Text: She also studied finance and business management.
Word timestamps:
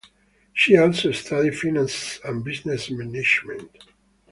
She 0.51 0.75
also 0.75 1.11
studied 1.11 1.59
finance 1.59 2.19
and 2.25 2.43
business 2.43 2.89
management. 2.89 3.83